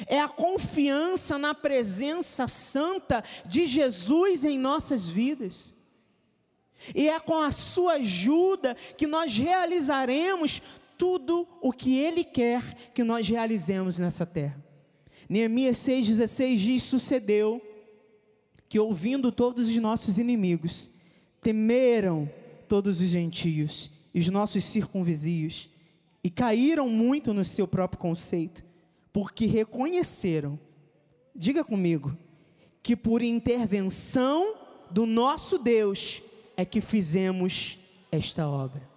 [0.07, 5.75] É a confiança na presença santa de Jesus em nossas vidas.
[6.95, 10.63] E é com a sua ajuda que nós realizaremos
[11.01, 14.63] tudo o que Ele quer que nós realizemos nessa terra.
[15.27, 17.63] Neemias 6,16 diz: Sucedeu
[18.69, 20.93] que, ouvindo todos os nossos inimigos,
[21.41, 22.31] temeram
[22.69, 25.71] todos os gentios e os nossos circunvizinhos,
[26.23, 28.63] e caíram muito no seu próprio conceito,
[29.11, 30.61] porque reconheceram,
[31.35, 32.15] diga comigo,
[32.83, 34.55] que por intervenção
[34.91, 36.23] do nosso Deus,
[36.59, 37.79] é que fizemos
[38.13, 38.90] esta obra.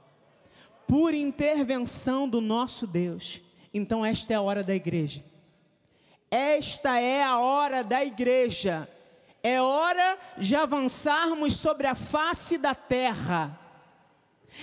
[0.93, 3.41] Por intervenção do nosso Deus.
[3.73, 5.25] Então, esta é a hora da igreja.
[6.29, 8.87] Esta é a hora da igreja.
[9.41, 13.59] É hora de avançarmos sobre a face da terra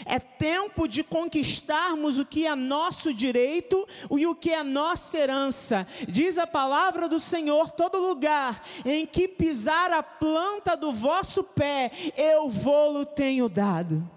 [0.06, 3.84] é tempo de conquistarmos o que é nosso direito
[4.16, 5.84] e o que é nossa herança.
[6.06, 11.90] Diz a palavra do Senhor: todo lugar em que pisar a planta do vosso pé,
[12.16, 14.08] eu vou-lo tenho dado.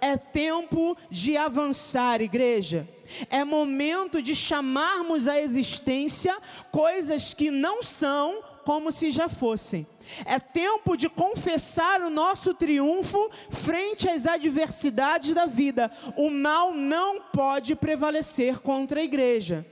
[0.00, 2.88] É tempo de avançar, igreja.
[3.28, 6.36] É momento de chamarmos à existência
[6.70, 9.86] coisas que não são como se já fossem.
[10.24, 15.90] É tempo de confessar o nosso triunfo frente às adversidades da vida.
[16.16, 19.66] O mal não pode prevalecer contra a igreja.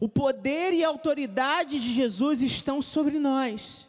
[0.00, 3.86] O poder e a autoridade de Jesus estão sobre nós.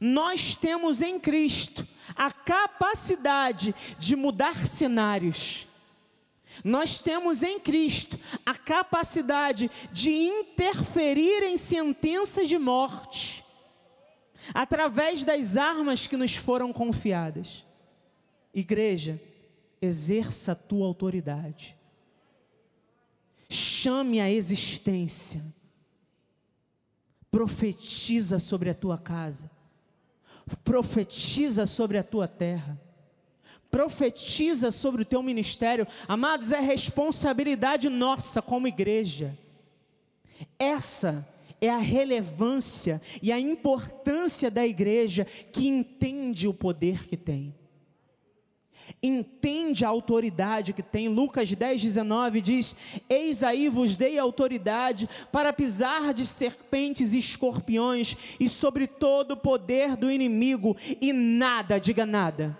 [0.00, 1.86] Nós temos em Cristo
[2.48, 5.66] capacidade de mudar cenários.
[6.64, 13.44] Nós temos em Cristo a capacidade de interferir em sentenças de morte
[14.54, 17.66] através das armas que nos foram confiadas.
[18.54, 19.20] Igreja,
[19.82, 21.76] exerça a tua autoridade.
[23.50, 25.44] Chame a existência.
[27.30, 29.57] Profetiza sobre a tua casa.
[30.64, 32.80] Profetiza sobre a tua terra.
[33.70, 35.86] Profetiza sobre o teu ministério.
[36.06, 39.36] Amados, é responsabilidade nossa como igreja.
[40.58, 41.26] Essa
[41.60, 47.54] é a relevância e a importância da igreja que entende o poder que tem.
[49.02, 51.08] Entende a autoridade que tem.
[51.08, 52.76] Lucas 10, 19 diz:
[53.08, 59.36] Eis aí vos dei autoridade para pisar de serpentes e escorpiões e sobre todo o
[59.36, 62.56] poder do inimigo, e nada, diga nada.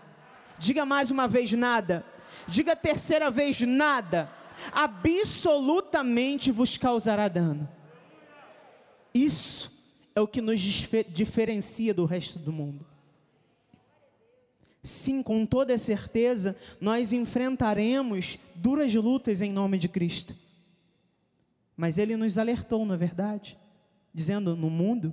[0.58, 2.04] Diga mais uma vez nada.
[2.46, 4.30] Diga terceira vez nada.
[4.72, 7.68] Absolutamente vos causará dano.
[9.14, 9.72] Isso
[10.14, 12.84] é o que nos diferencia do resto do mundo.
[14.88, 20.34] Sim, com toda certeza, nós enfrentaremos duras lutas em nome de Cristo.
[21.76, 23.58] Mas Ele nos alertou, não é verdade?
[24.14, 25.12] Dizendo: No mundo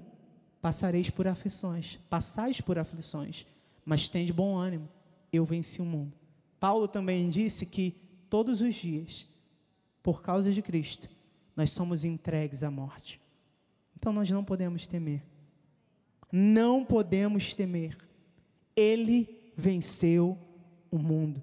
[0.61, 3.45] passareis por aflições, passais por aflições,
[3.83, 4.87] mas tende bom ânimo,
[5.31, 6.13] eu venci o mundo.
[6.57, 7.91] Paulo também disse que
[8.29, 9.27] todos os dias,
[10.01, 11.09] por causa de Cristo,
[11.53, 13.19] nós somos entregues à morte.
[13.97, 15.21] Então nós não podemos temer.
[16.31, 17.97] Não podemos temer.
[18.73, 20.37] Ele venceu
[20.91, 21.41] o mundo.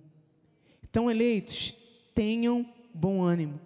[0.89, 1.75] Então, eleitos,
[2.15, 3.61] tenham bom ânimo.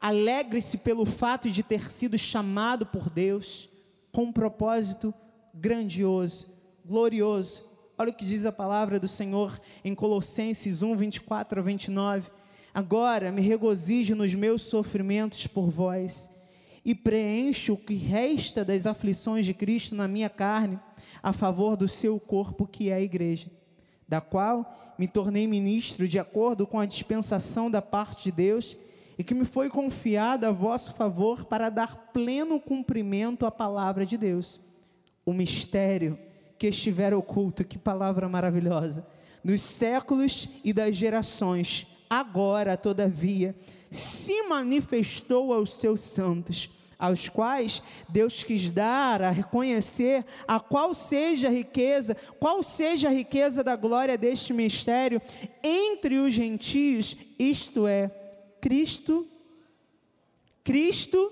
[0.00, 3.68] Alegre-se pelo fato de ter sido chamado por Deus
[4.12, 5.14] com um propósito
[5.54, 6.46] grandioso,
[6.84, 7.64] glorioso.
[7.96, 12.30] Olha o que diz a palavra do Senhor em Colossenses 1, 24 a 29.
[12.74, 16.30] Agora me regozijo nos meus sofrimentos por vós
[16.84, 20.78] e preencho o que resta das aflições de Cristo na minha carne,
[21.22, 23.46] a favor do seu corpo, que é a igreja,
[24.14, 28.76] da qual me tornei ministro de acordo com a dispensação da parte de Deus
[29.18, 34.16] e que me foi confiada a vosso favor para dar pleno cumprimento à palavra de
[34.16, 34.60] Deus.
[35.26, 36.16] O mistério
[36.56, 39.04] que estiver oculto, que palavra maravilhosa,
[39.42, 43.52] nos séculos e das gerações, agora, todavia,
[43.90, 51.48] se manifestou aos seus santos, aos quais Deus quis dar a reconhecer a qual seja
[51.48, 55.20] a riqueza, qual seja a riqueza da glória deste mistério
[55.62, 58.10] entre os gentios, isto é,
[58.60, 59.26] Cristo,
[60.62, 61.30] Cristo,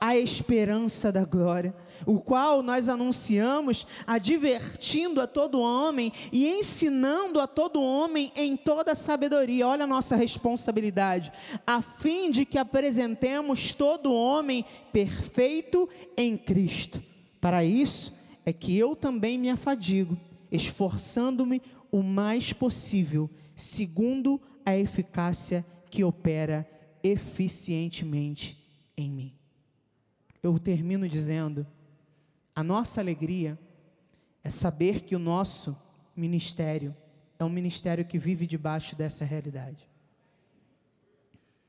[0.00, 7.46] a esperança da glória, o qual nós anunciamos, advertindo a todo homem e ensinando a
[7.46, 9.66] todo homem em toda sabedoria.
[9.66, 11.32] Olha a nossa responsabilidade,
[11.66, 17.02] a fim de que apresentemos todo homem perfeito em Cristo.
[17.40, 20.18] Para isso é que eu também me afadigo,
[20.50, 26.68] esforçando-me o mais possível, segundo a eficácia que opera
[27.02, 28.58] eficientemente
[28.96, 29.34] em mim.
[30.42, 31.66] Eu termino dizendo:
[32.56, 33.58] a nossa alegria
[34.42, 35.76] é saber que o nosso
[36.16, 36.96] ministério
[37.38, 39.86] é um ministério que vive debaixo dessa realidade.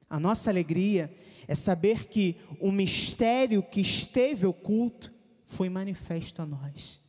[0.10, 1.14] A nossa alegria
[1.46, 5.14] é saber que o mistério que esteve oculto
[5.44, 7.02] foi manifesto a nós,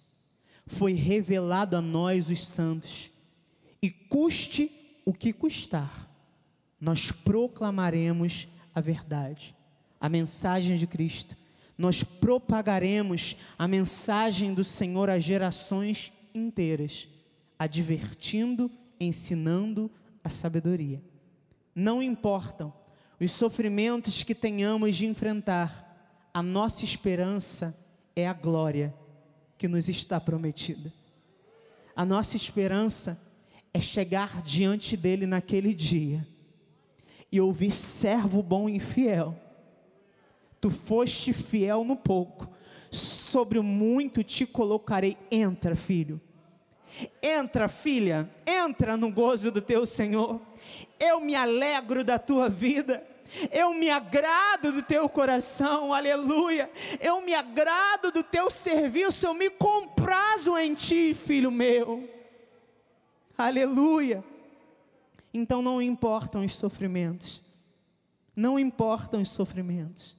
[0.66, 3.12] foi revelado a nós, os santos,
[3.80, 4.72] e custe
[5.04, 6.10] o que custar,
[6.80, 9.54] nós proclamaremos a verdade,
[10.00, 11.37] a mensagem de Cristo,
[11.78, 17.06] nós propagaremos a mensagem do Senhor a gerações inteiras,
[17.56, 18.68] advertindo,
[18.98, 19.88] ensinando
[20.22, 21.00] a sabedoria.
[21.72, 22.72] Não importam
[23.20, 25.86] os sofrimentos que tenhamos de enfrentar,
[26.34, 27.76] a nossa esperança
[28.14, 28.94] é a glória
[29.56, 30.92] que nos está prometida.
[31.96, 33.20] A nossa esperança
[33.74, 36.26] é chegar diante dele naquele dia
[37.30, 39.36] e ouvir servo bom e fiel.
[40.60, 42.48] Tu foste fiel no pouco,
[42.90, 45.16] sobre o muito te colocarei.
[45.30, 46.20] Entra, filho.
[47.22, 50.40] Entra, filha, entra no gozo do teu Senhor.
[50.98, 53.06] Eu me alegro da tua vida.
[53.52, 56.70] Eu me agrado do teu coração, aleluia.
[56.98, 62.08] Eu me agrado do teu serviço, eu me comprazo em ti, filho meu.
[63.36, 64.24] Aleluia.
[65.32, 67.42] Então não importam os sofrimentos,
[68.34, 70.17] não importam os sofrimentos.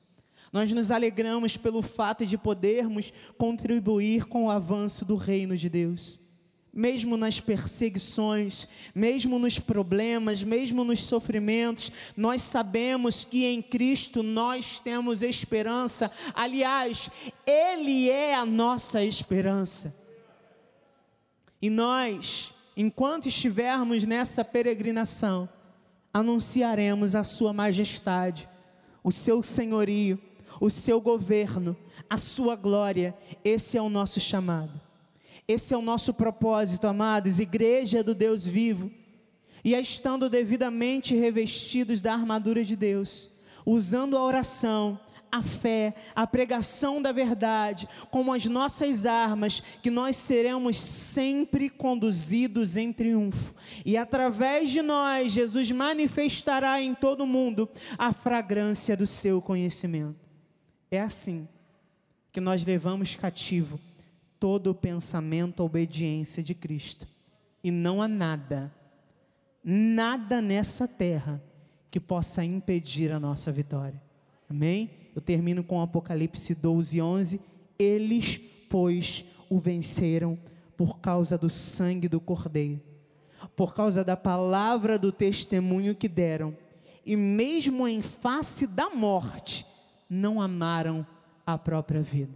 [0.51, 6.19] Nós nos alegramos pelo fato de podermos contribuir com o avanço do reino de Deus.
[6.73, 14.79] Mesmo nas perseguições, mesmo nos problemas, mesmo nos sofrimentos, nós sabemos que em Cristo nós
[14.79, 16.11] temos esperança.
[16.33, 17.09] Aliás,
[17.45, 19.95] Ele é a nossa esperança.
[21.61, 25.49] E nós, enquanto estivermos nessa peregrinação,
[26.13, 28.47] anunciaremos a Sua majestade,
[29.03, 30.19] o Seu senhorio,
[30.59, 31.75] o Seu governo,
[32.09, 33.15] a Sua glória.
[33.43, 34.79] Esse é o nosso chamado,
[35.47, 38.91] esse é o nosso propósito, amados, igreja do Deus vivo.
[39.63, 43.29] E é estando devidamente revestidos da armadura de Deus,
[43.65, 44.97] usando a oração,
[45.31, 52.77] a fé, a pregação da verdade, como as nossas armas, que nós seremos sempre conduzidos
[52.77, 53.53] em triunfo.
[53.85, 60.28] E através de nós, Jesus manifestará em todo o mundo a fragrância do seu conhecimento.
[60.91, 61.47] É assim
[62.31, 63.79] que nós levamos cativo
[64.39, 67.07] todo o pensamento à obediência de Cristo.
[67.63, 68.73] E não há nada,
[69.63, 71.43] nada nessa terra
[71.91, 74.01] que possa impedir a nossa vitória.
[74.49, 74.89] Amém?
[75.15, 77.41] Eu termino com Apocalipse 12, 11.
[77.77, 80.39] Eles, pois, o venceram
[80.77, 82.81] por causa do sangue do Cordeiro,
[83.55, 86.55] por causa da palavra do testemunho que deram,
[87.05, 89.65] e mesmo em face da morte,
[90.09, 91.05] não amaram
[91.45, 92.33] a própria vida.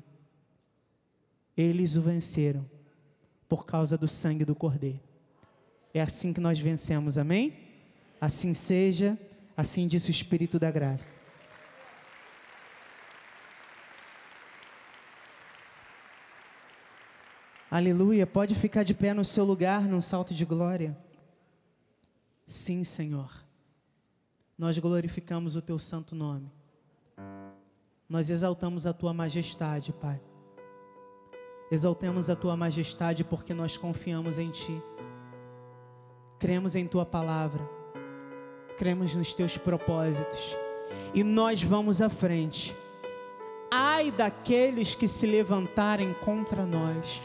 [1.57, 2.69] Eles o venceram
[3.49, 4.99] por causa do sangue do Cordeiro.
[5.93, 7.57] É assim que nós vencemos, amém?
[8.19, 9.17] Assim seja,
[9.55, 11.11] assim disse o Espírito da graça.
[17.69, 18.27] Aleluia.
[18.27, 20.95] Pode ficar de pé no seu lugar num salto de glória.
[22.45, 23.43] Sim, Senhor.
[24.55, 26.51] Nós glorificamos o teu santo nome.
[28.13, 30.21] Nós exaltamos a tua majestade, Pai.
[31.71, 34.79] Exaltemos a tua majestade porque nós confiamos em ti.
[36.37, 37.67] Cremos em tua palavra.
[38.77, 40.55] Cremos nos teus propósitos.
[41.11, 42.77] E nós vamos à frente.
[43.71, 47.19] Ai daqueles que se levantarem contra nós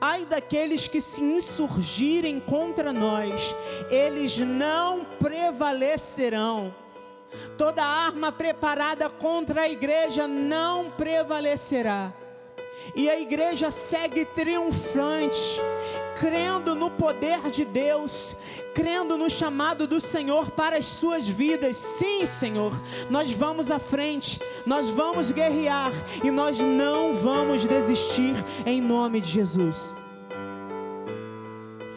[0.00, 3.54] Ai daqueles que se insurgirem contra nós,
[3.90, 6.74] eles não prevalecerão.
[7.56, 12.12] Toda arma preparada contra a igreja não prevalecerá.
[12.94, 15.60] E a igreja segue triunfante,
[16.18, 18.36] crendo no poder de Deus,
[18.74, 21.76] crendo no chamado do Senhor para as suas vidas.
[21.76, 22.72] Sim, Senhor,
[23.10, 29.30] nós vamos à frente, nós vamos guerrear e nós não vamos desistir em nome de
[29.30, 29.94] Jesus.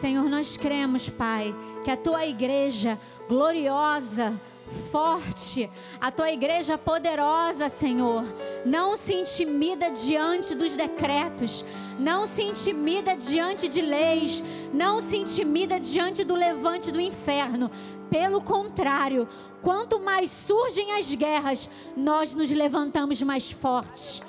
[0.00, 1.54] Senhor, nós cremos, Pai,
[1.84, 4.32] que a tua igreja gloriosa,
[4.70, 5.68] forte,
[6.00, 8.24] a tua igreja poderosa, Senhor.
[8.64, 11.66] Não se intimida diante dos decretos,
[11.98, 14.42] não se intimida diante de leis,
[14.72, 17.70] não se intimida diante do levante do inferno.
[18.08, 19.28] Pelo contrário,
[19.62, 24.22] quanto mais surgem as guerras, nós nos levantamos mais fortes.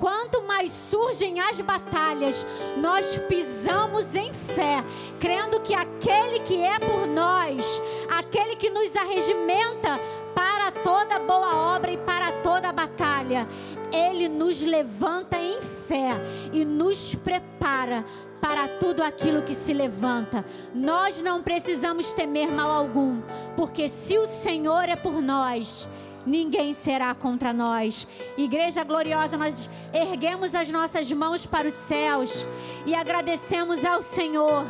[0.00, 2.46] Quanto mais surgem as batalhas,
[2.78, 4.82] nós pisamos em fé,
[5.20, 10.00] crendo que aquele que é por nós, aquele que nos arregimenta
[10.34, 13.46] para toda boa obra e para toda batalha,
[13.92, 16.12] ele nos levanta em fé
[16.50, 18.02] e nos prepara
[18.40, 20.42] para tudo aquilo que se levanta.
[20.74, 23.20] Nós não precisamos temer mal algum,
[23.54, 25.86] porque se o Senhor é por nós,
[26.30, 28.06] ninguém será contra nós.
[28.38, 32.46] Igreja gloriosa, nós erguemos as nossas mãos para os céus
[32.86, 34.64] e agradecemos ao Senhor.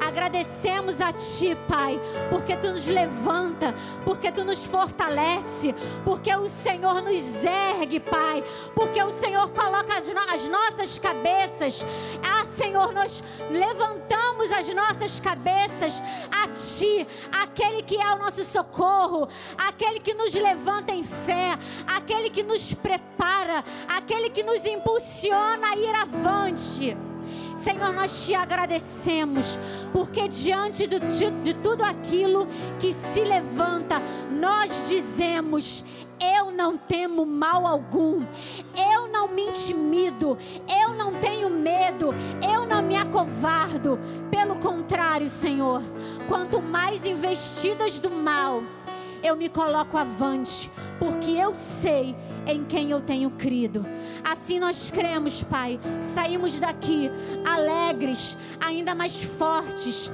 [0.00, 2.00] Agradecemos a Ti, Pai,
[2.30, 8.44] porque Tu nos levanta, porque Tu nos fortalece, porque o Senhor nos ergue, Pai,
[8.74, 11.84] porque o Senhor coloca as, no as nossas cabeças.
[12.22, 19.28] Ah, Senhor, nós levantamos as nossas cabeças a Ti, aquele que é o nosso socorro,
[19.58, 25.76] aquele que nos levanta em fé, aquele que nos prepara, aquele que nos impulsiona a
[25.76, 26.96] ir avante.
[27.56, 29.58] Senhor, nós te agradecemos,
[29.92, 32.46] porque diante de, de, de tudo aquilo
[32.78, 35.84] que se levanta, nós dizemos:
[36.20, 38.26] eu não temo mal algum,
[38.74, 40.36] eu não me intimido,
[40.82, 42.14] eu não tenho medo,
[42.46, 43.98] eu não me acovardo.
[44.30, 45.82] Pelo contrário, Senhor,
[46.28, 48.62] quanto mais investidas do mal,
[49.22, 52.14] eu me coloco avante, porque eu sei
[52.46, 53.86] em quem eu tenho crido.
[54.24, 55.78] Assim nós cremos, Pai.
[56.00, 57.10] Saímos daqui
[57.44, 60.10] alegres, ainda mais fortes,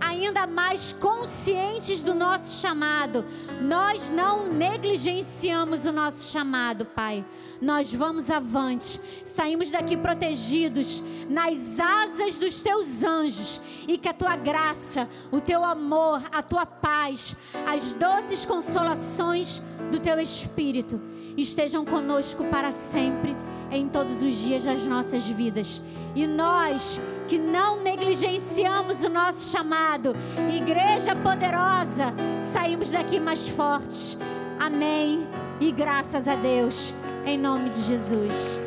[0.00, 3.24] ainda mais conscientes do nosso chamado.
[3.60, 7.24] Nós não negligenciamos o nosso chamado, Pai.
[7.60, 9.00] Nós vamos avante.
[9.24, 15.64] Saímos daqui protegidos nas asas dos teus anjos e que a tua graça, o teu
[15.64, 17.36] amor, a tua paz,
[17.66, 21.00] as doces consolações do teu espírito
[21.36, 23.36] estejam conosco para sempre,
[23.70, 25.80] em todos os dias das nossas vidas.
[26.14, 30.16] E nós que não negligenciamos o nosso chamado,
[30.52, 34.18] igreja poderosa, saímos daqui mais fortes.
[34.58, 35.26] Amém.
[35.60, 36.94] E graças a Deus,
[37.24, 38.60] em nome de Jesus.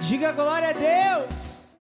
[0.00, 1.65] Diga glória a Deus.